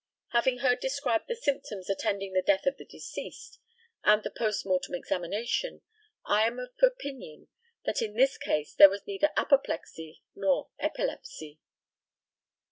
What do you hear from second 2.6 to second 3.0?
of the